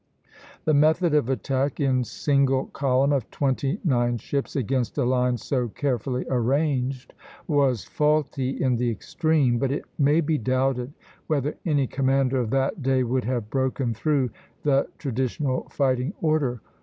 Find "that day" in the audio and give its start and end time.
12.49-13.03